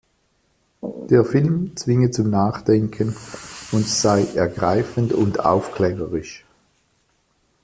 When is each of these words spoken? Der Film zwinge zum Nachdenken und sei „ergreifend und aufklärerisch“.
Der 0.81 1.23
Film 1.23 1.75
zwinge 1.77 2.09
zum 2.09 2.31
Nachdenken 2.31 3.15
und 3.71 3.85
sei 3.87 4.25
„ergreifend 4.33 5.13
und 5.13 5.41
aufklärerisch“. 5.45 6.43